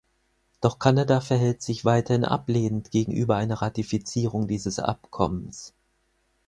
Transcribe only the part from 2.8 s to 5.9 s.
gegenüber einer Ratifizierung dieses Abkommens.